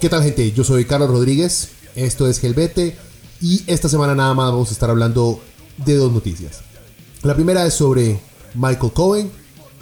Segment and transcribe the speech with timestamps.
[0.00, 0.52] ¿Qué tal gente?
[0.52, 2.96] Yo soy Carlos Rodríguez, esto es Gelbete
[3.40, 5.40] y esta semana nada más vamos a estar hablando
[5.78, 6.60] de dos noticias.
[7.22, 8.20] La primera es sobre
[8.54, 9.30] Michael Cohen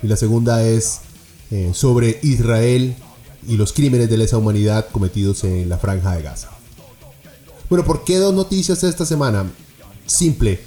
[0.03, 1.01] y la segunda es
[1.51, 2.97] eh, sobre Israel
[3.47, 6.58] y los crímenes de lesa humanidad cometidos en la franja de Gaza.
[7.69, 9.45] Bueno, ¿por qué dos noticias esta semana?
[10.07, 10.59] Simple.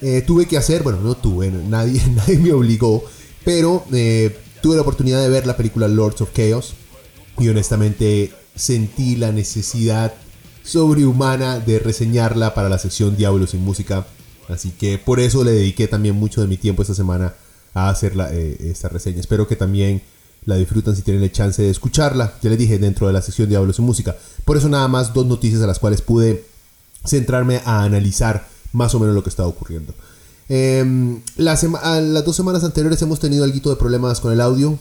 [0.00, 3.04] Eh, tuve que hacer, bueno, no tuve, nadie, nadie me obligó,
[3.44, 6.74] pero eh, tuve la oportunidad de ver la película Lords of Chaos
[7.38, 10.14] y honestamente sentí la necesidad
[10.64, 14.06] sobrehumana de reseñarla para la sección Diablos sin Música.
[14.48, 17.34] Así que por eso le dediqué también mucho de mi tiempo esta semana
[17.74, 19.20] a hacer eh, esta reseña.
[19.20, 20.02] Espero que también
[20.44, 22.34] la disfrutan si tienen la chance de escucharla.
[22.42, 24.16] Ya les dije dentro de la sección Diablos sin Música.
[24.44, 26.44] Por eso nada más dos noticias a las cuales pude
[27.08, 29.94] centrarme a analizar más o menos lo que estaba ocurriendo.
[30.48, 31.62] Em, las
[32.24, 34.78] dos semanas anteriores hemos tenido algo de problemas con el audio.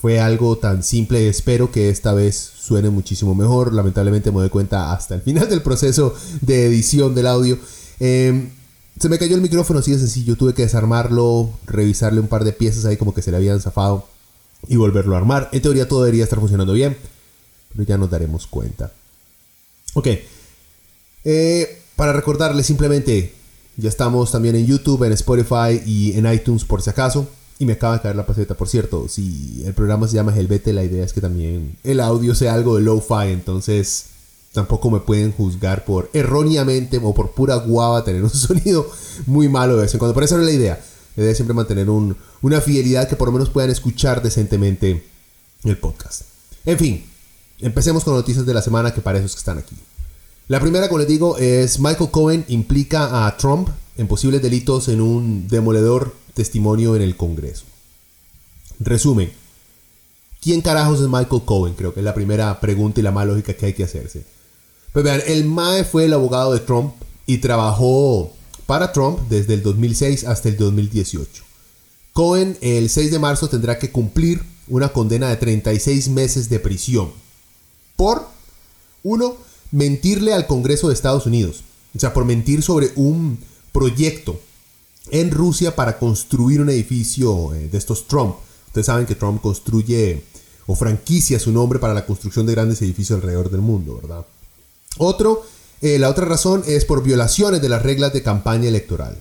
[0.00, 3.74] Fue algo tan simple, espero que esta vez suene muchísimo mejor.
[3.74, 7.58] Lamentablemente me doy cuenta hasta el final del proceso de edición del audio.
[8.00, 8.50] Em,
[8.98, 12.52] se me cayó el micrófono así de sencillo, tuve que desarmarlo, revisarle un par de
[12.52, 14.06] piezas ahí como que se le habían zafado
[14.68, 15.48] y volverlo a armar.
[15.52, 16.96] En teoría todo debería estar funcionando bien,
[17.72, 18.92] pero ya nos daremos cuenta.
[19.94, 20.08] Ok,
[21.24, 23.34] eh, para recordarles simplemente,
[23.76, 27.28] ya estamos también en YouTube, en Spotify y en iTunes por si acaso.
[27.58, 30.72] Y me acaba de caer la paseta, por cierto, si el programa se llama Helvete,
[30.72, 34.06] la idea es que también el audio sea algo de low-fi, entonces
[34.52, 38.90] tampoco me pueden juzgar por erróneamente o por pura guava tener un sonido
[39.26, 40.14] muy malo de vez en cuando.
[40.14, 40.80] Por eso es la idea.
[41.16, 45.04] La idea es siempre mantener una fidelidad que por lo menos puedan escuchar decentemente
[45.64, 46.22] el podcast.
[46.64, 47.04] En fin,
[47.58, 49.76] empecemos con noticias de la semana que para esos que están aquí.
[50.50, 55.00] La primera, como les digo, es Michael Cohen implica a Trump en posibles delitos en
[55.00, 57.66] un demoledor testimonio en el Congreso.
[58.80, 59.32] Resumen.
[60.40, 61.74] ¿Quién carajos es Michael Cohen?
[61.74, 64.24] Creo que es la primera pregunta y la más lógica que hay que hacerse.
[64.92, 66.94] Pues vean, el MAE fue el abogado de Trump
[67.26, 68.32] y trabajó
[68.66, 71.44] para Trump desde el 2006 hasta el 2018.
[72.12, 77.12] Cohen el 6 de marzo tendrá que cumplir una condena de 36 meses de prisión
[77.94, 78.26] por,
[79.04, 79.36] uno,
[79.72, 81.62] mentirle al Congreso de Estados Unidos.
[81.94, 83.38] O sea, por mentir sobre un
[83.72, 84.40] proyecto
[85.10, 88.36] en Rusia para construir un edificio eh, de estos Trump.
[88.66, 90.22] Ustedes saben que Trump construye
[90.66, 94.24] o franquicia su nombre para la construcción de grandes edificios alrededor del mundo, ¿verdad?
[94.98, 95.44] Otro,
[95.80, 99.16] eh, la otra razón es por violaciones de las reglas de campaña electoral.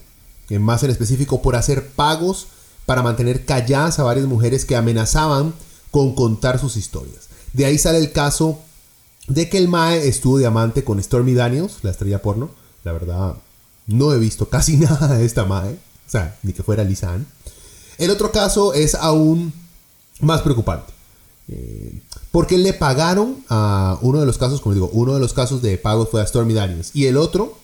[0.50, 2.48] En más en específico, por hacer pagos
[2.86, 5.54] para mantener calladas a varias mujeres que amenazaban
[5.92, 7.30] con contar sus historias.
[7.54, 8.60] De ahí sale el caso
[9.28, 12.50] de que el Mae estuvo diamante con Stormy Daniels, la estrella porno.
[12.84, 13.36] La verdad,
[13.88, 15.74] no he visto casi nada de esta Mae.
[15.74, 17.16] O sea, ni que fuera Lisa
[17.98, 19.54] El otro caso es aún
[20.22, 20.92] más preocupante.
[21.48, 25.62] Eh, porque le pagaron a uno de los casos, como digo, uno de los casos
[25.62, 26.92] de pagos fue a Stormy Daniels.
[26.94, 27.58] Y el otro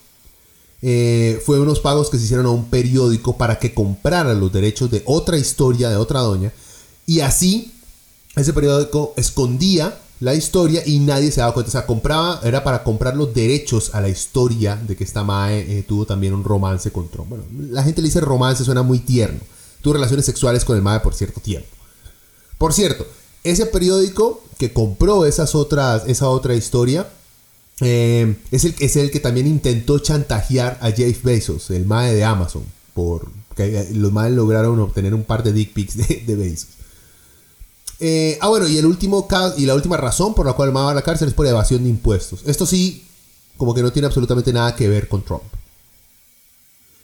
[0.81, 4.91] eh, fue unos pagos que se hicieron a un periódico para que comprara los derechos
[4.91, 6.51] de otra historia, de otra doña.
[7.05, 7.73] Y así,
[8.35, 11.69] ese periódico escondía la historia y nadie se daba cuenta.
[11.69, 15.59] O sea, compraba, era para comprar los derechos a la historia de que esta Mae
[15.59, 17.29] eh, tuvo también un romance con Trump.
[17.29, 19.39] Bueno, la gente le dice romance, suena muy tierno.
[19.83, 21.67] Tuvo relaciones sexuales con el Mae por cierto tiempo.
[22.57, 23.05] Por cierto,
[23.43, 27.07] ese periódico que compró esas otras, esa otra historia
[27.81, 32.23] eh, es, el, es el que también intentó chantajear a Jeff Bezos, el Mae de
[32.23, 32.63] Amazon.
[32.95, 36.69] Por, que los Mae lograron obtener un par de dick pics de Bezos.
[37.99, 39.27] Eh, ah, bueno, y el último
[39.57, 41.89] y la última razón por la cual va a la cárcel es por evasión de
[41.89, 42.41] impuestos.
[42.45, 43.05] Esto sí,
[43.57, 45.43] como que no tiene absolutamente nada que ver con Trump.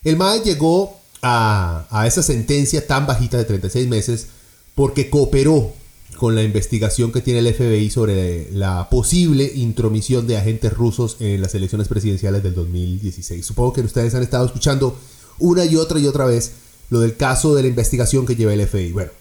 [0.04, 4.28] El MAE llegó a esa sentencia tan bajita de 36 meses
[4.74, 5.74] porque cooperó
[6.22, 11.42] con la investigación que tiene el FBI sobre la posible intromisión de agentes rusos en
[11.42, 13.44] las elecciones presidenciales del 2016.
[13.44, 14.96] Supongo que ustedes han estado escuchando
[15.40, 16.52] una y otra y otra vez
[16.92, 18.92] lo del caso de la investigación que lleva el FBI.
[18.92, 19.12] Bueno,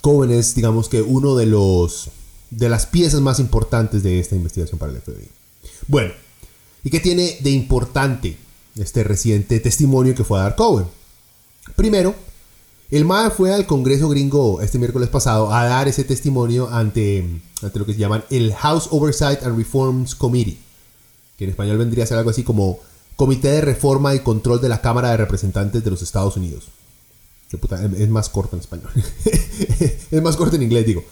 [0.00, 2.10] Cohen es, digamos que, uno de los
[2.50, 5.28] de las piezas más importantes de esta investigación para el FBI.
[5.86, 6.12] Bueno,
[6.82, 8.38] ¿y qué tiene de importante
[8.82, 10.86] este reciente testimonio que fue a dar Cohen.
[11.76, 12.14] Primero,
[12.90, 17.78] el MAE fue al Congreso gringo este miércoles pasado a dar ese testimonio ante, ante
[17.78, 20.58] lo que se llaman el House Oversight and Reforms Committee,
[21.36, 22.78] que en español vendría a ser algo así como
[23.16, 26.68] Comité de Reforma y Control de la Cámara de Representantes de los Estados Unidos.
[27.50, 28.90] Es más corto en español.
[30.10, 31.04] es más corto en inglés, digo.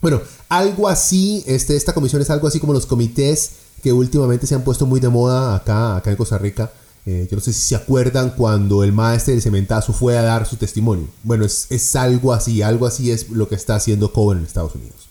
[0.00, 3.52] Bueno, algo así, este, esta comisión es algo así como los comités
[3.82, 6.70] que últimamente se han puesto muy de moda acá, acá en Costa Rica.
[7.06, 10.46] Eh, yo no sé si se acuerdan cuando el maestro del cementazo fue a dar
[10.46, 11.08] su testimonio.
[11.22, 14.74] Bueno, es, es algo así, algo así es lo que está haciendo Cohen en Estados
[14.74, 15.08] Unidos.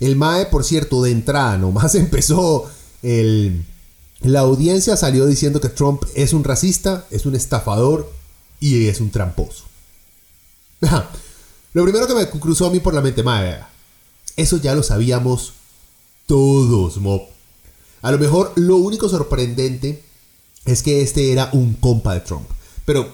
[0.00, 2.70] El MAE, por cierto, de entrada, nomás empezó
[3.02, 3.64] el,
[4.20, 8.10] la audiencia salió diciendo que Trump es un racista, es un estafador
[8.64, 9.64] y es un tramposo.
[11.74, 13.58] Lo primero que me cruzó a mí por la mente, madre,
[14.36, 15.52] eso ya lo sabíamos
[16.24, 17.24] todos, mob.
[18.00, 20.02] A lo mejor lo único sorprendente
[20.64, 22.48] es que este era un compa de Trump.
[22.86, 23.06] Pero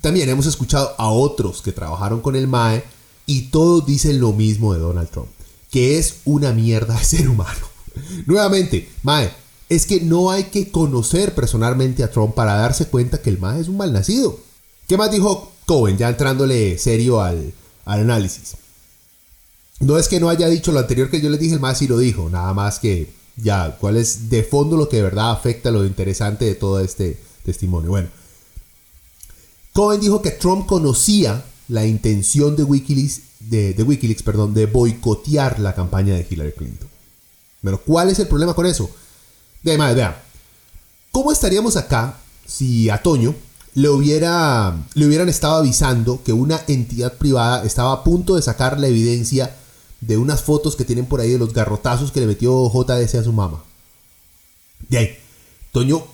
[0.00, 2.84] también hemos escuchado a otros que trabajaron con el MAE
[3.26, 5.30] y todos dicen lo mismo de Donald Trump,
[5.68, 7.66] que es una mierda de ser humano.
[8.26, 9.32] Nuevamente, MAE,
[9.68, 13.62] es que no hay que conocer personalmente a Trump para darse cuenta que el MAE
[13.62, 14.45] es un malnacido.
[14.88, 17.52] ¿Qué más dijo Cohen, ya entrándole serio al,
[17.84, 18.56] análisis?
[19.80, 21.86] No es que no haya dicho lo anterior que yo le dije, el MAE sí
[21.86, 25.70] lo dijo, nada más que ya, cuál es de fondo lo que de verdad afecta
[25.70, 27.90] lo interesante de todo este testimonio.
[27.90, 28.08] Bueno,
[29.72, 35.58] Cohen dijo que Trump conocía la intención de Wikileaks, de, de Wikileaks, perdón, de boicotear
[35.58, 36.88] la campaña de Hillary Clinton.
[37.60, 38.88] Pero ¿cuál es el problema con eso?
[39.62, 40.16] De madre, vean.
[41.10, 43.34] ¿Cómo estaríamos acá si a Toño
[43.76, 48.80] le, hubiera, le hubieran estado avisando que una entidad privada estaba a punto de sacar
[48.80, 49.54] la evidencia
[50.00, 53.24] de unas fotos que tienen por ahí de los garrotazos que le metió JS a
[53.24, 53.62] su mamá?
[54.88, 55.16] De ahí,
[55.72, 56.06] Toño,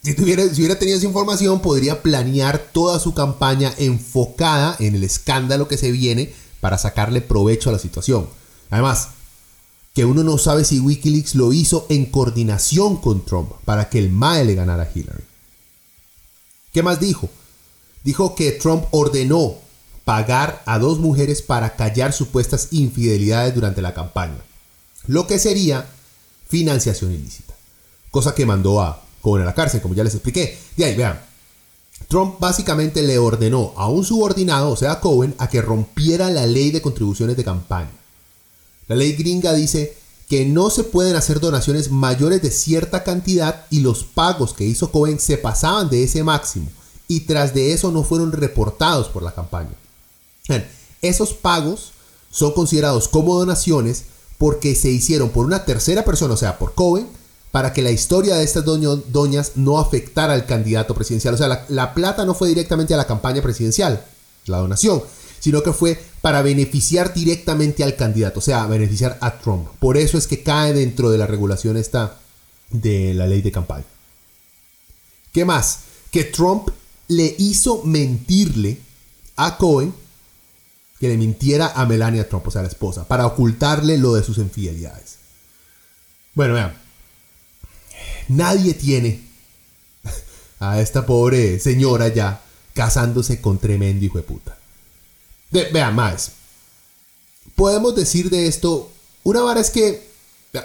[0.00, 5.02] si, tuviera, si hubiera tenido esa información, podría planear toda su campaña enfocada en el
[5.02, 8.28] escándalo que se viene para sacarle provecho a la situación.
[8.70, 9.08] Además,
[9.92, 14.10] que uno no sabe si Wikileaks lo hizo en coordinación con Trump para que el
[14.10, 15.27] MAE le ganara a Hillary.
[16.72, 17.28] ¿Qué más dijo?
[18.04, 19.56] Dijo que Trump ordenó
[20.04, 24.38] pagar a dos mujeres para callar supuestas infidelidades durante la campaña,
[25.06, 25.86] lo que sería
[26.48, 27.54] financiación ilícita,
[28.10, 30.58] cosa que mandó a Cohen a la cárcel, como ya les expliqué.
[30.76, 31.20] De ahí, vean,
[32.06, 36.70] Trump básicamente le ordenó a un subordinado, o sea, Cohen, a que rompiera la ley
[36.70, 37.90] de contribuciones de campaña.
[38.86, 39.96] La ley gringa dice
[40.28, 44.92] que no se pueden hacer donaciones mayores de cierta cantidad y los pagos que hizo
[44.92, 46.68] Cohen se pasaban de ese máximo
[47.08, 49.72] y tras de eso no fueron reportados por la campaña.
[51.00, 51.92] Esos pagos
[52.30, 54.04] son considerados como donaciones
[54.36, 57.08] porque se hicieron por una tercera persona, o sea, por Cohen,
[57.50, 61.34] para que la historia de estas doñas no afectara al candidato presidencial.
[61.34, 64.04] O sea, la, la plata no fue directamente a la campaña presidencial,
[64.44, 65.02] la donación,
[65.40, 69.68] sino que fue para beneficiar directamente al candidato, o sea, beneficiar a Trump.
[69.78, 72.18] Por eso es que cae dentro de la regulación esta
[72.70, 73.84] de la ley de campaña.
[75.32, 75.80] ¿Qué más?
[76.10, 76.68] Que Trump
[77.08, 78.78] le hizo mentirle
[79.36, 79.94] a Cohen
[80.98, 84.38] que le mintiera a Melania Trump, o sea, la esposa, para ocultarle lo de sus
[84.38, 85.16] infidelidades.
[86.34, 86.74] Bueno, vean,
[88.28, 89.22] nadie tiene
[90.58, 92.40] a esta pobre señora ya
[92.74, 94.57] casándose con tremendo hijo de puta.
[95.50, 96.32] Vean, más.
[97.54, 98.90] Podemos decir de esto,
[99.24, 100.08] una vara es que,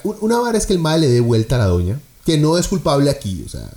[0.03, 2.67] una vara es que el mal le dé vuelta a la doña, que no es
[2.67, 3.69] culpable aquí, o sea,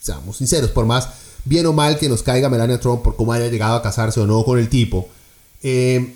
[0.00, 1.08] seamos sinceros, por más
[1.44, 4.26] bien o mal que nos caiga Melania Trump por cómo haya llegado a casarse o
[4.26, 5.08] no con el tipo,
[5.62, 6.14] eh,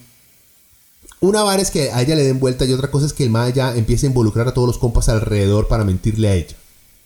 [1.21, 3.31] una vara es que a ella le den vuelta y otra cosa es que el
[3.31, 6.57] mal ya empiece a involucrar a todos los compas alrededor para mentirle a ella.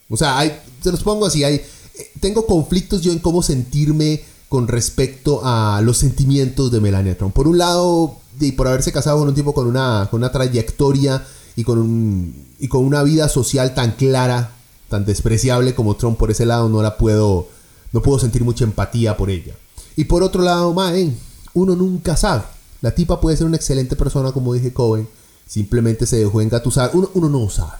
[0.09, 4.23] O sea, hay, se los pongo así, hay, eh, tengo conflictos yo en cómo sentirme
[4.51, 7.33] con respecto a los sentimientos de Melania Trump.
[7.33, 11.25] Por un lado, y por haberse casado con un tipo con una, con una trayectoria
[11.55, 14.51] y con, un, y con una vida social tan clara,
[14.89, 17.47] tan despreciable como Trump, por ese lado no la puedo,
[17.93, 19.55] no puedo sentir mucha empatía por ella.
[19.95, 21.15] Y por otro lado, man,
[21.55, 22.43] uno nunca sabe.
[22.81, 25.09] La tipa puede ser una excelente persona, como dije Cohen,
[25.47, 26.91] simplemente se dejó engatusar.
[26.95, 27.79] Uno, uno no sabe.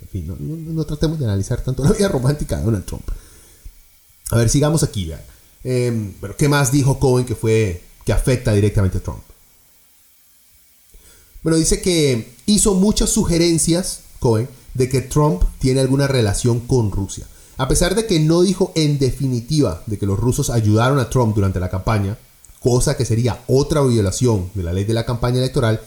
[0.00, 3.06] En fin, no, tratemos de analizar tanto la vida romántica de Donald Trump.
[4.30, 5.08] A ver, sigamos aquí.
[5.08, 5.33] ¿verdad?
[5.64, 9.22] Eh, ¿qué más dijo Cohen que fue que afecta directamente a Trump?
[11.42, 17.26] Bueno, dice que hizo muchas sugerencias, Cohen, de que Trump tiene alguna relación con Rusia.
[17.56, 21.34] A pesar de que no dijo en definitiva de que los rusos ayudaron a Trump
[21.34, 22.18] durante la campaña,
[22.60, 25.80] cosa que sería otra violación de la ley de la campaña electoral,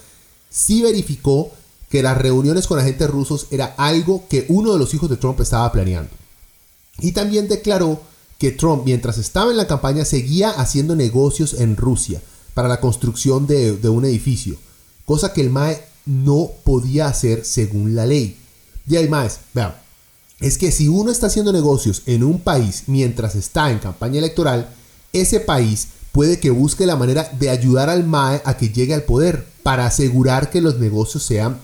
[0.50, 1.52] sí verificó
[1.90, 5.40] que las reuniones con agentes rusos era algo que uno de los hijos de Trump
[5.42, 6.12] estaba planeando.
[7.00, 8.02] Y también declaró
[8.38, 12.22] que Trump, mientras estaba en la campaña, seguía haciendo negocios en Rusia
[12.54, 14.58] para la construcción de, un edificio,
[15.06, 18.38] cosa que el MAE no podía hacer según la ley.
[18.88, 19.76] Y hay más, vean,
[20.40, 24.70] es que si uno está haciendo negocios en un país mientras está en campaña electoral,
[25.14, 29.04] ese país puede que busque la manera de ayudar al MAE a que llegue al
[29.04, 31.60] poder para asegurar que los negocios sean,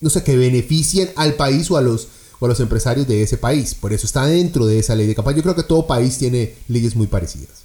[0.00, 2.08] no sé, que beneficien al país o a los,
[2.46, 3.74] a los empresarios de ese país.
[3.74, 5.36] Por eso está dentro de esa ley de campaña.
[5.36, 7.64] Yo creo que todo país tiene leyes muy parecidas.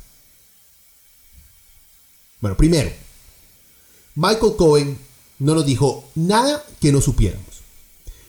[2.42, 2.90] Bueno, primero,
[4.16, 4.98] Michael Cohen
[5.40, 7.46] no nos dijo nada que no supiéramos.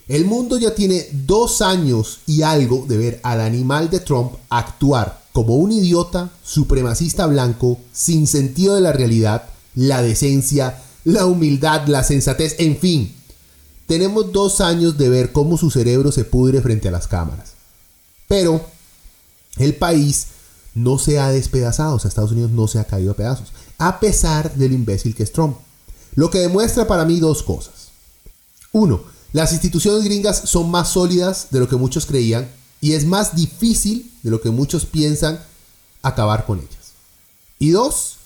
[0.09, 5.23] El mundo ya tiene dos años y algo de ver al animal de Trump actuar
[5.33, 9.45] como un idiota, supremacista blanco, sin sentido de la realidad,
[9.77, 13.15] la decencia, la humildad, la sensatez, en fin.
[13.91, 17.55] Tenemos dos años de ver cómo su cerebro se pudre frente a las cámaras.
[18.29, 18.65] Pero
[19.57, 20.29] el país
[20.77, 23.99] no se ha despedazado, o sea, Estados Unidos no se ha caído a pedazos, a
[23.99, 25.57] pesar del imbécil que es Trump.
[26.15, 27.89] Lo que demuestra para mí dos cosas.
[28.71, 29.01] Uno,
[29.33, 32.49] las instituciones gringas son más sólidas de lo que muchos creían
[32.81, 35.43] y es más difícil de lo que muchos piensan
[36.03, 36.93] acabar con ellas.
[37.59, 38.19] Y dos,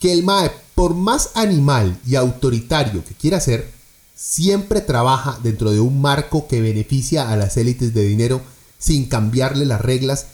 [0.00, 3.77] que el MAE, por más animal y autoritario que quiera ser,
[4.18, 8.40] siempre trabaja dentro de un marco que beneficia a las élites de dinero
[8.78, 10.26] sin cambiarle las reglas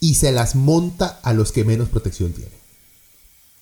[0.00, 2.56] y se las monta a los que menos protección tienen.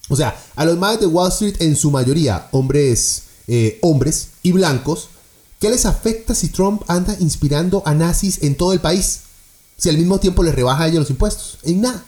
[0.09, 4.53] O sea, a los MAE de Wall Street en su mayoría, hombres, eh, hombres y
[4.53, 5.09] blancos,
[5.61, 9.21] ¿Qué les afecta si Trump anda inspirando a nazis en todo el país?
[9.79, 11.59] Si al mismo tiempo les rebaja a ellos los impuestos.
[11.63, 12.05] En nada.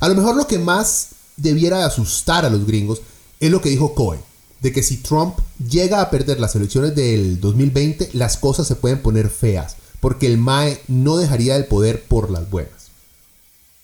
[0.00, 3.00] A lo mejor lo que más debiera asustar a los gringos
[3.38, 4.20] es lo que dijo Cohen,
[4.62, 5.36] de que si Trump
[5.68, 10.38] llega a perder las elecciones del 2020, las cosas se pueden poner feas, porque el
[10.38, 12.90] MAE no dejaría el poder por las buenas.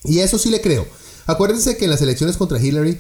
[0.05, 0.87] Y eso sí le creo.
[1.27, 2.99] Acuérdense que en las elecciones contra Hillary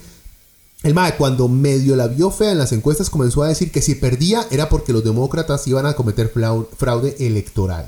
[0.85, 3.97] el MAE, cuando medio la vio fea en las encuestas, comenzó a decir que si
[3.97, 7.87] perdía era porque los demócratas iban a cometer fraude electoral.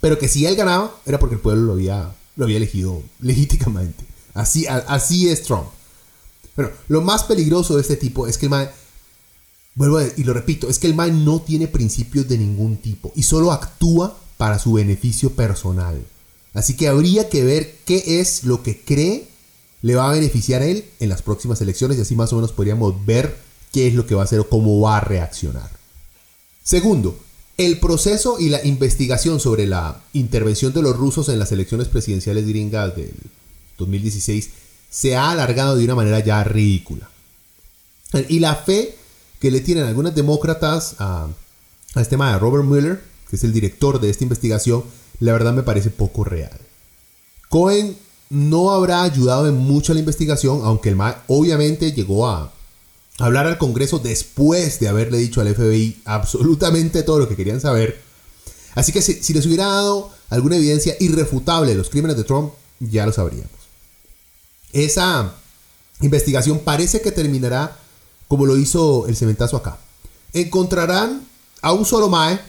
[0.00, 4.04] Pero que si él ganaba era porque el pueblo lo había, lo había elegido legítimamente.
[4.34, 5.66] Así, así es Trump.
[6.56, 8.70] Bueno, lo más peligroso de este tipo es que el MAE,
[9.74, 13.12] vuelvo a, y lo repito, es que el MAE no tiene principios de ningún tipo
[13.14, 16.02] y solo actúa para su beneficio personal.
[16.54, 19.28] Así que habría que ver qué es lo que cree
[19.80, 22.52] le va a beneficiar a él en las próximas elecciones y así más o menos
[22.52, 23.36] podríamos ver
[23.72, 25.70] qué es lo que va a hacer o cómo va a reaccionar.
[26.62, 27.18] Segundo,
[27.58, 32.46] el proceso y la investigación sobre la intervención de los rusos en las elecciones presidenciales
[32.46, 33.12] gringas del
[33.78, 34.50] 2016
[34.88, 37.08] se ha alargado de una manera ya ridícula.
[38.28, 38.96] Y la fe
[39.42, 41.26] que le tienen algunos demócratas a,
[41.96, 44.84] este tema de Robert Mueller, que es el director de esta investigación,
[45.18, 46.60] la verdad me parece poco real.
[47.48, 47.96] Cohen
[48.30, 52.52] no habrá ayudado en mucho a la investigación, aunque el MAE obviamente llegó a
[53.18, 58.00] hablar al Congreso después de haberle dicho al FBI absolutamente todo lo que querían saber.
[58.76, 63.06] Así que si, les hubiera dado alguna evidencia irrefutable de los crímenes de Trump, ya
[63.06, 63.50] lo sabríamos.
[64.72, 65.34] Esa
[66.00, 67.81] investigación parece que terminará
[68.32, 69.76] como lo hizo el cementazo acá.
[70.32, 71.28] Encontrarán
[71.60, 72.40] a un solo MAE,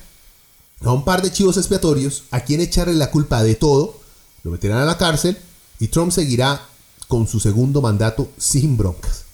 [0.80, 4.00] a un par de chivos expiatorios, a quien echarle la culpa de todo,
[4.44, 5.38] lo meterán a la cárcel
[5.80, 6.66] y Trump seguirá
[7.10, 9.26] con su segundo mandato sin broncas.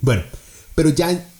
[0.00, 0.24] Bueno,
[0.74, 1.30] pero ya,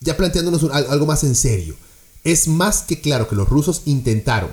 [0.00, 1.74] ya planteándonos algo más en serio,
[2.22, 4.50] es más que claro que los rusos intentaron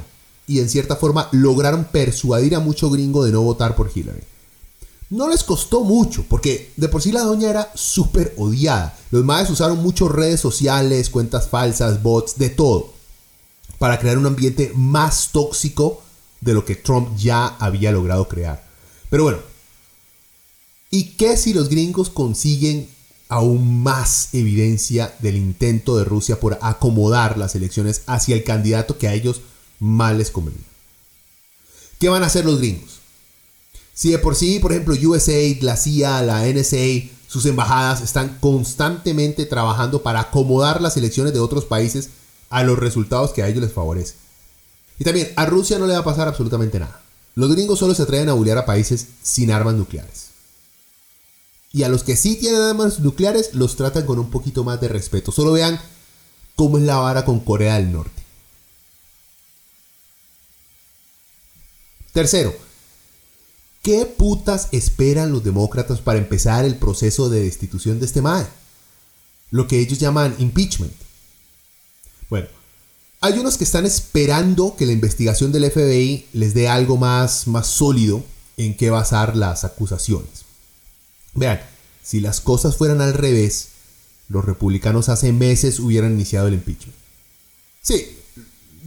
[0.47, 4.23] y en cierta forma lograron persuadir a mucho gringo de no votar por Hillary.
[5.13, 8.97] No les costó mucho, porque de por sí la doña era súper odiada.
[9.11, 12.91] Los madres usaron muchas redes sociales, cuentas falsas, bots, de todo,
[13.77, 16.01] para crear un ambiente más tóxico
[16.41, 18.67] de lo que Trump ya había logrado crear.
[19.11, 19.37] Pero bueno,
[20.89, 22.89] ¿y qué si los gringos consiguen
[23.29, 29.07] aún más evidencia del intento de Rusia por acomodar las elecciones hacia el candidato que
[29.07, 29.41] a ellos
[29.79, 30.65] más les convenía?
[31.99, 33.02] ¿Qué van a hacer los gringos?
[33.93, 39.45] Si de por sí, por ejemplo, USAID, la CIA, la NSA, sus embajadas están constantemente
[39.45, 42.09] trabajando para acomodar las elecciones de otros países
[42.49, 44.15] a los resultados que a ellos les favorecen.
[44.99, 47.01] Y también, a Rusia no le va a pasar absolutamente nada.
[47.35, 50.27] Los gringos solo se atreven a bullear a países sin armas nucleares.
[51.71, 54.87] Y a los que sí tienen armas nucleares los tratan con un poquito más de
[54.87, 55.31] respeto.
[55.31, 55.79] Solo vean
[56.55, 58.21] cómo es la vara con Corea del Norte.
[62.11, 62.53] Tercero,
[63.83, 68.47] ¿qué putas esperan los demócratas para empezar el proceso de destitución de este MAE?
[69.51, 70.93] Lo que ellos llaman impeachment.
[72.29, 72.47] Bueno,
[73.21, 77.67] Hay unos que están esperando que la investigación del FBI les dé algo más, más
[77.67, 78.23] sólido
[78.57, 80.43] en qué basar las acusaciones.
[81.33, 81.61] Vean,
[82.01, 83.69] si las cosas fueran al revés,
[84.27, 86.95] los republicanos hace meses hubieran iniciado el impeachment.
[87.81, 88.17] Sí,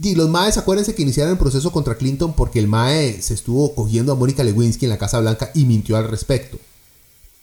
[0.01, 3.73] y los MAEs, acuérdense que iniciaron el proceso contra Clinton porque el MAE se estuvo
[3.73, 6.57] cogiendo a Mónica Lewinsky en la Casa Blanca y mintió al respecto.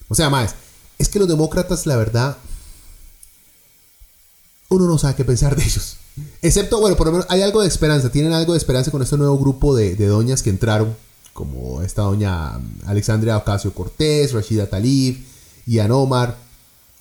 [0.08, 0.54] O sea, MAEs,
[0.99, 2.37] es que los demócratas, la verdad,
[4.68, 5.96] uno no sabe qué pensar de ellos.
[6.42, 8.11] Excepto, bueno, por lo menos hay algo de esperanza.
[8.11, 10.94] Tienen algo de esperanza con este nuevo grupo de, doñas que entraron,
[11.32, 15.25] como esta doña Alexandria Ocasio Cortés, Rashida Talib,
[15.66, 16.37] Ian Omar.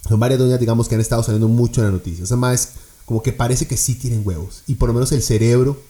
[0.07, 2.31] Son varias doñas, digamos, que han estado saliendo mucho en las noticias.
[2.31, 2.69] Además,
[3.05, 4.63] como que parece que sí tienen huevos.
[4.67, 5.81] Y por lo menos el cerebro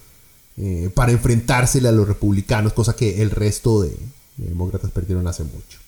[0.58, 3.98] eh, para enfrentársele a los republicanos, cosa que el resto de,
[4.38, 5.80] demócratas perdieron hace mucho.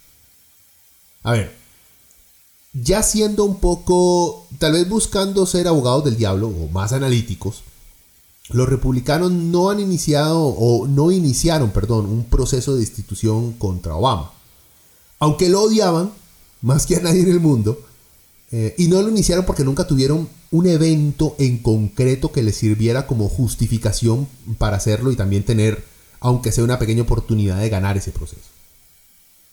[1.23, 1.55] A ver,
[2.73, 7.63] ya siendo un poco, tal vez buscando ser abogados del diablo o más analíticos,
[8.49, 14.31] los republicanos no han iniciado o no iniciaron, perdón, un proceso de destitución contra Obama.
[15.19, 16.11] Aunque lo odiaban,
[16.61, 17.79] más que a nadie en el mundo,
[18.51, 23.07] eh, y no lo iniciaron porque nunca tuvieron un evento en concreto que les sirviera
[23.07, 25.83] como justificación para hacerlo y también tener,
[26.21, 28.49] aunque sea una pequeña oportunidad de ganar ese proceso.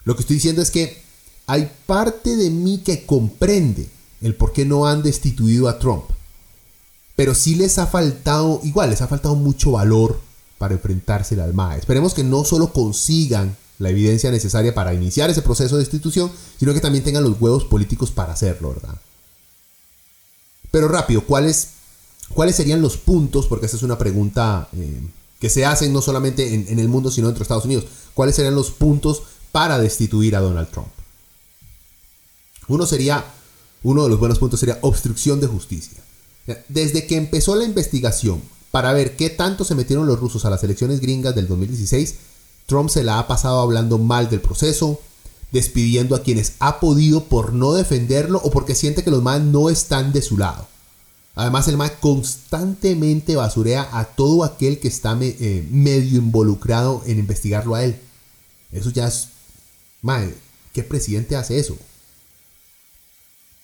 [0.04, 1.02] Lo que estoy diciendo es que
[1.46, 3.88] hay parte de mí que comprende
[4.20, 6.04] el por qué no han destituido a Trump.
[7.16, 10.20] Pero sí les ha faltado, igual les ha faltado mucho valor
[10.58, 11.78] para enfrentarse al MAE.
[11.78, 16.72] Esperemos que no solo consigan la evidencia necesaria para iniciar ese proceso de destitución, sino
[16.72, 18.94] que también tengan los huevos políticos para hacerlo, ¿verdad?
[20.72, 21.68] Pero rápido, ¿cuáles,
[22.30, 23.46] cuáles serían los puntos?
[23.46, 25.00] Porque esta es una pregunta eh,
[25.38, 27.84] que se hace no solamente en, el mundo, sino dentro de Estados Unidos.
[28.14, 30.88] ¿Cuáles serían los puntos para destituir a Donald Trump?
[32.68, 33.24] Uno sería,
[33.82, 36.02] uno de los buenos puntos sería obstrucción de justicia.
[36.68, 40.64] Desde que empezó la investigación para ver qué tanto se metieron los rusos a las
[40.64, 42.14] elecciones gringas del 2016,
[42.66, 45.00] Trump se la ha pasado hablando mal del proceso,
[45.52, 49.70] despidiendo a quienes ha podido por no defenderlo o porque siente que los más no
[49.70, 50.66] están de su lado.
[51.34, 57.74] Además, el MAE constantemente basurea a todo aquel que está eh, medio involucrado en investigarlo
[57.74, 57.98] a él.
[58.70, 59.28] Eso ya es.
[60.02, 60.34] MAE,
[60.72, 61.76] ¿qué presidente hace eso?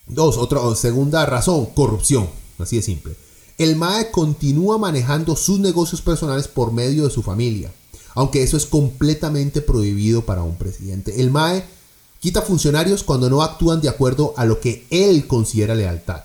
[0.06, 2.28] Dos, otra segunda razón, corrupción.
[2.58, 3.16] Así de simple.
[3.58, 7.72] El MAE continúa manejando sus negocios personales por medio de su familia,
[8.14, 11.20] aunque eso es completamente prohibido para un presidente.
[11.20, 11.64] El MAE
[12.20, 16.24] quita funcionarios cuando no actúan de acuerdo a lo que él considera lealtad,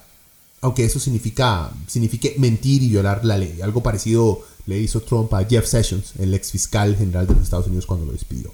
[0.61, 3.61] aunque eso significa signifique mentir y violar la ley.
[3.61, 7.67] Algo parecido le hizo Trump a Jeff Sessions, el ex fiscal general de los Estados
[7.67, 8.53] Unidos, cuando lo despidió.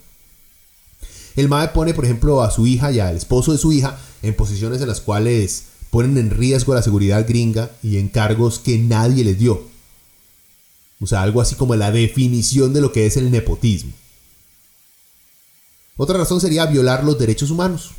[1.35, 4.35] El MAE pone, por ejemplo, a su hija y al esposo de su hija en
[4.35, 9.23] posiciones en las cuales ponen en riesgo la seguridad gringa y en cargos que nadie
[9.23, 9.61] les dio.
[10.99, 13.93] O sea, algo así como la definición de lo que es el nepotismo.
[15.99, 17.91] Otra razón sería violar los derechos humanos.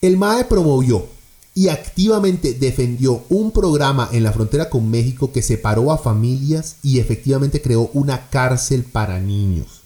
[0.00, 1.06] El MAE promovió
[1.54, 7.00] y activamente defendió un programa en la frontera con México que separó a familias y
[7.00, 9.80] efectivamente creó una cárcel para niños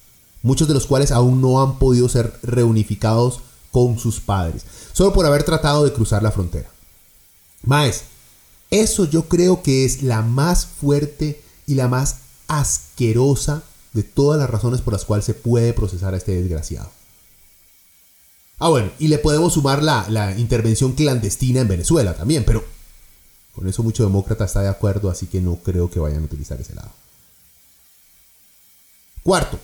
[0.44, 3.40] muchos de los cuales aún no han podido ser reunificados
[3.72, 6.68] con sus padres, solo por haber tratado de cruzar la frontera.
[7.64, 8.02] Maes,
[8.70, 14.50] eso yo creo que es la más fuerte y la más asquerosa de todas las
[14.50, 16.90] razones por las cuales se puede procesar a este desgraciado.
[18.58, 22.64] Ah, bueno, y le podemos sumar la, la intervención clandestina en Venezuela también, pero
[23.54, 26.60] con eso mucho demócrata está de acuerdo, así que no creo que vayan a utilizar
[26.60, 26.90] ese lado.
[29.22, 29.58] Cuarto,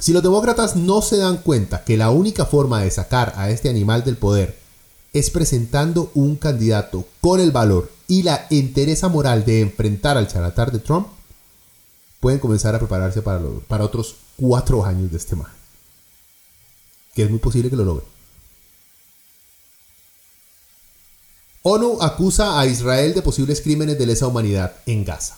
[0.00, 3.68] si los demócratas no se dan cuenta que la única forma de sacar a este
[3.68, 4.58] animal del poder
[5.12, 10.72] es presentando un candidato con el valor y la entereza moral de enfrentar al charlatán
[10.72, 11.06] de Trump,
[12.24, 15.52] pueden comenzar a prepararse para, para otros cuatro años de este mal.
[17.14, 18.06] Que es muy posible que lo logren.
[21.60, 25.36] ONU acusa a Israel de posibles crímenes de lesa humanidad en Gaza.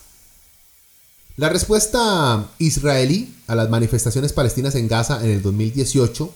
[1.37, 6.33] La respuesta israelí a las manifestaciones palestinas en Gaza en el 2018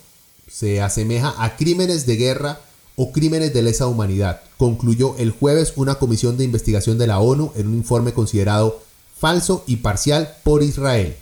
[0.51, 2.61] se asemeja a crímenes de guerra
[2.97, 7.53] o crímenes de lesa humanidad, concluyó el jueves una comisión de investigación de la ONU
[7.55, 8.90] en un informe considerado
[9.21, 11.17] falso y parcial por Israel.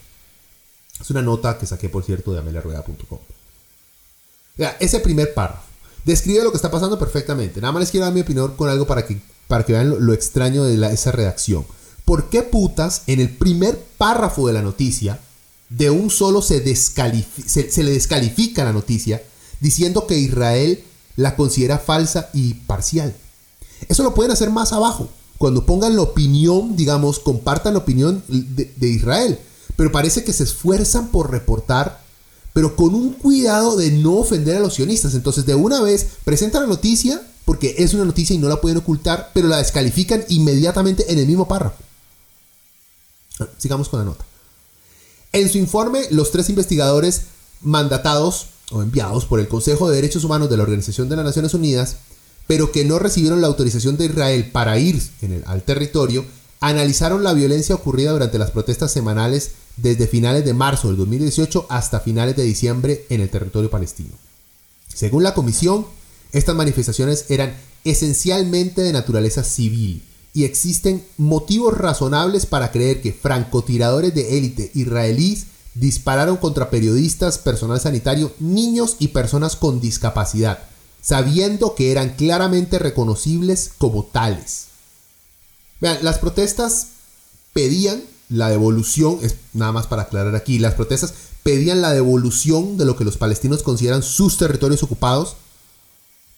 [1.01, 3.19] Es una nota que saqué, por cierto, de ameliarueda.com.
[4.81, 5.63] Ese primer párrafo
[6.05, 7.61] describe lo que está pasando perfectamente.
[7.61, 10.13] Nada más les quiero dar mi opinión con algo para que, para que vean lo,
[10.13, 11.67] extraño de esa redacción.
[12.09, 15.21] ¿por qué putas en el primer párrafo de la noticia,
[15.69, 19.23] de un solo se, se, le descalifica la noticia
[19.61, 20.83] diciendo que Israel
[21.17, 23.15] la considera falsa y parcial?
[23.91, 25.11] Eso lo pueden hacer más abajo.
[25.39, 29.39] Cuando pongan la opinión, digamos, compartan la opinión de, Israel.
[29.77, 32.03] Pero parece que se esfuerzan por reportar,
[32.53, 35.15] pero con un cuidado de no ofender a los sionistas.
[35.15, 38.79] Entonces, de una vez, presentan la noticia, porque es una noticia y no la pueden
[38.79, 41.77] ocultar, pero la descalifican inmediatamente en el mismo párrafo.
[43.59, 44.25] Sigamos con la nota.
[45.33, 47.23] En su informe, los tres investigadores
[47.61, 51.55] mandatados o enviados por el Consejo de Derechos Humanos de la Organización de las Naciones
[51.55, 51.97] Unidas,
[52.49, 55.01] pero que no recibieron la autorización de Israel para ir
[55.47, 56.25] al territorio,
[56.61, 62.01] analizaron la violencia ocurrida durante las protestas semanales desde finales de marzo del 2018 hasta
[62.01, 64.11] finales de diciembre en el territorio palestino.
[64.93, 65.87] Según la comisión,
[66.33, 74.15] estas manifestaciones eran esencialmente de naturaleza civil y existen motivos razonables para creer que francotiradores
[74.15, 80.61] de élite israelíes dispararon contra periodistas, personal sanitario, niños y personas con discapacidad,
[81.01, 84.67] sabiendo que eran claramente reconocibles como tales.
[85.81, 86.89] Vean, las protestas
[87.53, 92.85] pedían la devolución, es nada más para aclarar aquí, las protestas pedían la devolución de
[92.85, 95.37] lo que los palestinos consideran sus territorios ocupados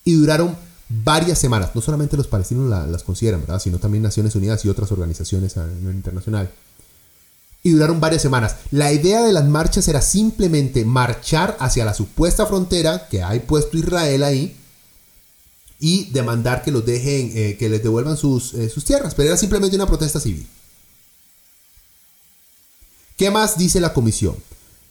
[0.05, 0.57] y duraron
[0.89, 1.71] varias semanas.
[1.75, 3.61] No solamente los palestinos las consideran, ¿verdad?
[3.61, 6.51] sino también Naciones Unidas y otras organizaciones a nivel internacional
[7.63, 8.57] y duraron varias semanas.
[8.71, 13.77] La idea de las marchas era simplemente marchar hacia la supuesta frontera que hay puesto
[13.77, 14.57] Israel ahí
[15.79, 19.37] y demandar que los dejen, eh, que les devuelvan sus, eh, sus tierras, pero era
[19.37, 20.47] simplemente una protesta civil.
[23.17, 24.37] ¿Qué más dice la comisión?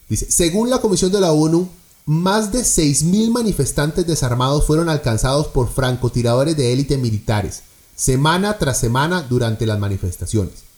[0.08, 1.70] Dice, según la comisión de la ONU,
[2.06, 7.62] más de 6.000 manifestantes desarmados fueron alcanzados por francotiradores de élite militares,
[7.96, 10.69] semana tras semana durante las manifestaciones.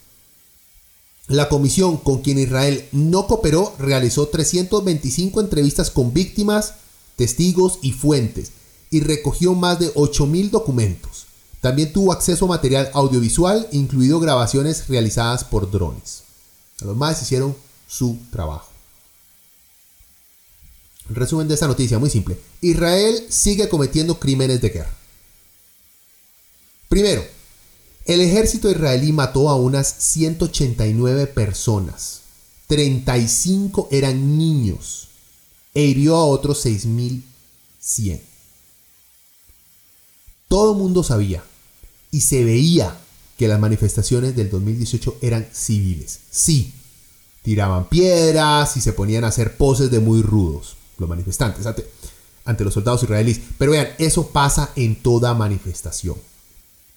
[1.28, 6.74] La comisión con quien Israel no cooperó realizó 325 entrevistas con víctimas,
[7.16, 8.52] testigos y fuentes
[8.90, 11.26] y recogió más de 8.000 documentos.
[11.60, 16.24] También tuvo acceso a material audiovisual, incluido grabaciones realizadas por drones.
[16.80, 17.56] Los más hicieron
[17.86, 18.68] su trabajo.
[21.08, 22.38] Resumen de esta noticia, muy simple.
[22.60, 24.94] Israel sigue cometiendo crímenes de guerra.
[26.88, 27.24] Primero,
[28.04, 32.22] el ejército israelí mató a unas 189 personas.
[32.66, 35.08] 35 eran niños
[35.74, 38.22] e hirió a otros 6100.
[40.48, 41.44] Todo el mundo sabía
[42.10, 42.96] y se veía
[43.38, 46.20] que las manifestaciones del 2018 eran civiles.
[46.30, 46.72] Sí,
[47.42, 51.86] tiraban piedras y se ponían a hacer poses de muy rudos, los manifestantes, ante,
[52.44, 53.40] ante los soldados israelíes.
[53.58, 56.16] Pero vean, eso pasa en toda manifestación.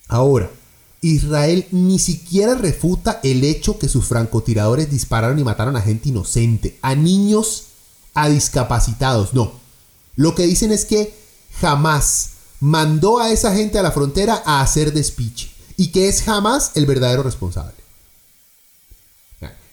[0.07, 0.51] Ahora,
[1.13, 6.79] Israel ni siquiera refuta el hecho que sus francotiradores dispararon y mataron a gente inocente,
[6.81, 7.65] a niños,
[8.15, 9.33] a discapacitados.
[9.33, 9.51] No.
[10.15, 11.13] Lo que dicen es que
[11.59, 16.71] jamás mandó a esa gente a la frontera a hacer despiche y que es jamás
[16.75, 17.75] el verdadero responsable.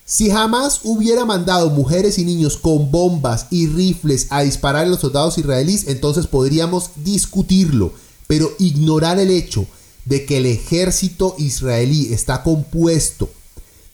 [0.04, 5.00] Si jamás hubiera mandado mujeres y niños con bombas y rifles a disparar a los
[5.00, 7.94] soldados israelíes, entonces podríamos discutirlo,
[8.26, 9.66] pero ignorar el hecho
[10.04, 13.30] de que el ejército israelí está compuesto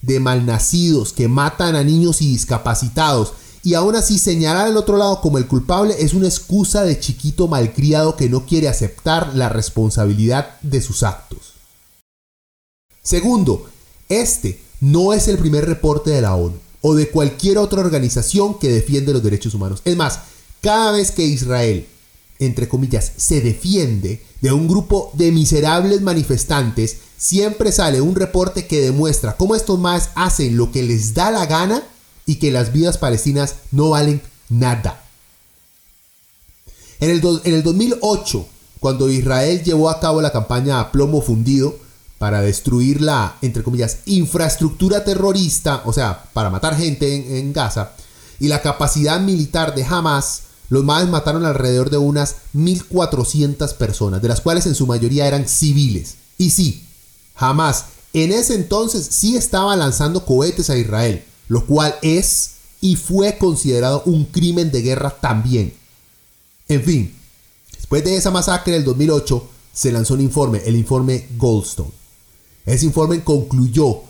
[0.02, 5.20] de malnacidos que matan a niños y discapacitados y aún así señalar al otro lado
[5.20, 10.58] como el culpable es una excusa de chiquito malcriado que no quiere aceptar la responsabilidad
[10.62, 11.54] de sus actos.
[13.02, 13.68] Segundo,
[14.08, 18.68] este no es el primer reporte de la ONU o de cualquier otra organización que
[18.68, 19.82] defiende los derechos humanos.
[19.84, 20.20] Es más,
[20.60, 21.86] cada vez que Israel
[22.38, 28.80] entre comillas, se defiende de un grupo de miserables manifestantes, siempre sale un reporte que
[28.80, 31.82] demuestra cómo estos más hacen lo que les da la gana
[32.26, 35.02] y que las vidas palestinas no valen nada.
[37.00, 38.46] En el, en el 2008,
[38.80, 41.76] cuando Israel llevó a cabo la campaña a plomo fundido
[42.18, 47.92] para destruir la, entre comillas, infraestructura terrorista, o sea, para matar gente en, en Gaza,
[48.40, 54.28] y la capacidad militar de Hamas, los maes mataron alrededor de unas 1.400 personas, de
[54.28, 56.16] las cuales en su mayoría eran civiles.
[56.36, 56.84] Y sí,
[57.34, 63.38] jamás, en ese entonces sí estaba lanzando cohetes a Israel, lo cual es y fue
[63.38, 65.72] considerado un crimen de guerra también.
[66.68, 67.14] En fin,
[67.74, 71.92] después de esa masacre del 2008, se lanzó un informe, el informe Goldstone.
[72.66, 74.02] Ese informe concluyó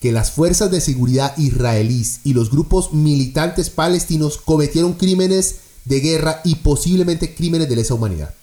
[0.00, 6.42] que las fuerzas de seguridad israelíes y los grupos militantes palestinos cometieron crímenes de guerra
[6.44, 8.34] y posiblemente crímenes de lesa humanidad.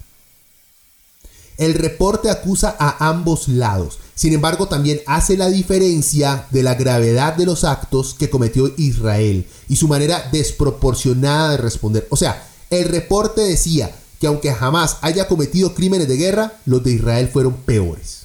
[1.58, 7.36] El reporte acusa a ambos lados, sin embargo también hace la diferencia de la gravedad
[7.36, 12.08] de los actos que cometió Israel y su manera desproporcionada de responder.
[12.10, 16.94] O sea, el reporte decía que aunque jamás haya cometido crímenes de guerra, los de
[16.94, 18.24] Israel fueron peores.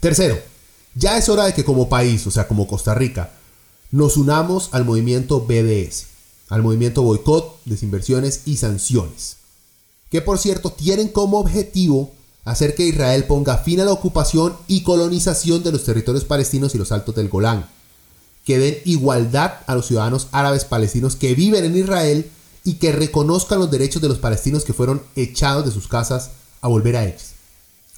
[0.00, 0.38] Tercero,
[0.94, 3.32] ya es hora de que como país, o sea, como Costa Rica,
[3.90, 6.06] nos unamos al movimiento BDS,
[6.50, 9.36] al movimiento boicot, desinversiones y sanciones,
[10.10, 12.12] que por cierto tienen como objetivo
[12.44, 16.78] hacer que Israel ponga fin a la ocupación y colonización de los territorios palestinos y
[16.78, 17.66] los altos del Golán,
[18.44, 22.30] que den igualdad a los ciudadanos árabes palestinos que viven en Israel
[22.64, 26.68] y que reconozcan los derechos de los palestinos que fueron echados de sus casas a
[26.68, 27.30] volver a ellos.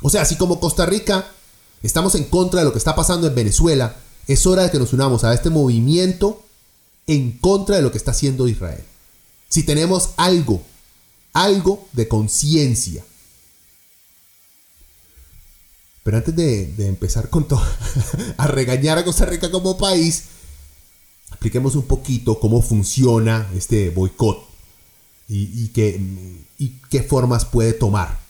[0.02, 1.26] O sea, así como Costa Rica
[1.82, 4.92] estamos en contra de lo que está pasando en Venezuela, es hora de que nos
[4.92, 6.42] unamos a este movimiento
[7.06, 8.82] en contra de lo que está haciendo Israel.
[9.48, 10.62] Si tenemos algo,
[11.32, 13.04] algo de conciencia.
[16.02, 17.62] Pero antes de, empezar con todo,
[18.36, 20.24] a regañar a Costa Rica como país,
[21.28, 24.48] expliquemos un poquito cómo funciona este boicot
[25.28, 28.20] y, qué, formas puede tomar.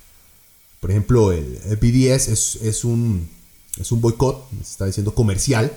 [0.81, 2.29] Por ejemplo, el, BDS
[2.63, 3.29] es, un,
[3.79, 5.73] es un boicot, se está diciendo comercial.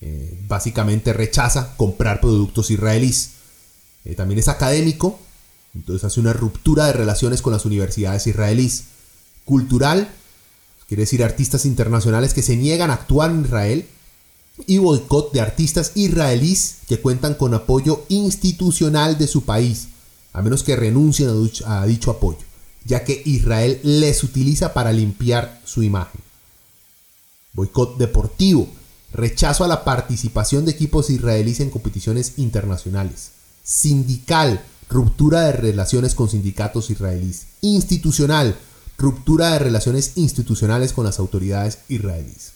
[0.00, 3.30] Eh, básicamente rechaza comprar productos israelíes.
[4.04, 5.18] Eh, también es académico,
[5.74, 8.84] entonces hace una ruptura de relaciones con las universidades israelíes.
[9.44, 10.08] Cultural,
[10.88, 13.86] quiere decir artistas internacionales que se niegan a actuar en Israel.
[14.66, 19.88] Y boicot de artistas israelíes que cuentan con apoyo institucional de su país
[20.36, 21.30] a menos que renuncien
[21.64, 22.40] a dicho apoyo,
[22.84, 26.20] ya que Israel les utiliza para limpiar su imagen.
[27.54, 28.68] Boicot deportivo,
[29.16, 33.30] rechazo a la participación de equipos israelíes en competiciones internacionales.
[33.64, 37.46] Sindical, ruptura de relaciones con sindicatos israelíes.
[37.62, 38.56] Institucional,
[38.98, 42.52] ruptura de relaciones institucionales con las autoridades israelíes.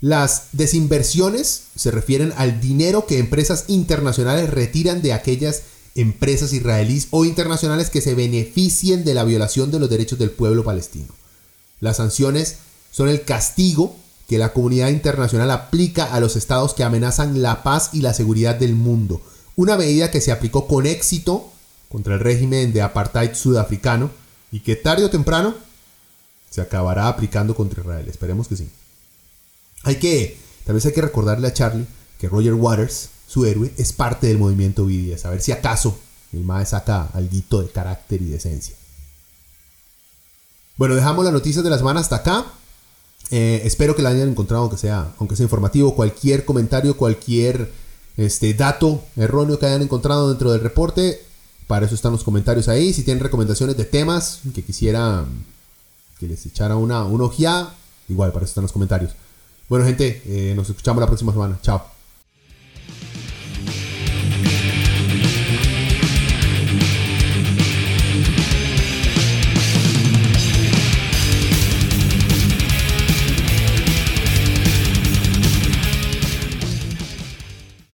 [0.00, 5.62] Las desinversiones se refieren al dinero que empresas internacionales retiran de aquellas
[5.96, 10.62] empresas israelíes o internacionales que se beneficien de la violación de los derechos del pueblo
[10.62, 11.12] palestino.
[11.80, 12.56] Las sanciones
[12.92, 13.96] son el castigo
[14.28, 18.54] que la comunidad internacional aplica a los estados que amenazan la paz y la seguridad
[18.54, 19.22] del mundo.
[19.56, 21.50] Una medida que se aplicó con éxito
[21.88, 24.10] contra el régimen de apartheid sudafricano
[24.52, 25.54] y que tarde o temprano
[26.50, 28.06] se acabará aplicando contra Israel.
[28.06, 28.68] Esperemos que sí.
[29.84, 31.86] Hay que, tal vez hay que recordarle a Charlie
[32.18, 35.24] que Roger Waters su héroe, es parte del movimiento BDS.
[35.24, 35.98] A ver si acaso
[36.32, 38.74] el MAE saca algo de carácter y de esencia.
[40.76, 42.46] Bueno, dejamos las noticias de la semana hasta acá.
[43.30, 45.94] Eh, espero que la hayan encontrado, aunque sea, aunque sea informativo.
[45.94, 47.70] Cualquier comentario, cualquier
[48.16, 51.20] este, dato erróneo que hayan encontrado dentro del reporte,
[51.66, 52.92] para eso están los comentarios ahí.
[52.92, 55.24] Si tienen recomendaciones de temas que quisiera
[56.18, 57.74] que les echara una, una ojeada,
[58.08, 59.12] igual para eso están los comentarios.
[59.68, 61.58] Bueno, gente, eh, nos escuchamos la próxima semana.
[61.62, 61.97] Chao.